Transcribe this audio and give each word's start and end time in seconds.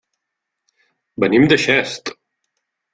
Venim 1.27 1.47
de 1.55 1.63
Xest. 1.69 2.15